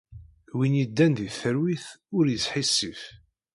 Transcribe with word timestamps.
Win 0.57 0.73
yeddan 0.79 1.13
di 1.17 1.27
talwit 1.39 1.85
ur 2.17 2.25
yesḥissif. 2.29 3.01